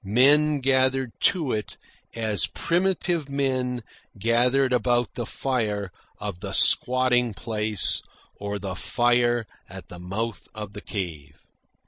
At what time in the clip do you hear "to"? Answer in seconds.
1.29-1.51